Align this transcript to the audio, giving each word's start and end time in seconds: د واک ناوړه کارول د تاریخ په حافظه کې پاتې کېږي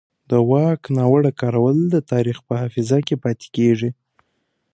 د 0.29 0.31
واک 0.49 0.81
ناوړه 0.97 1.31
کارول 1.41 1.77
د 1.89 1.95
تاریخ 2.11 2.37
په 2.47 2.53
حافظه 2.61 2.99
کې 3.07 3.15
پاتې 3.23 3.47
کېږي 3.55 3.89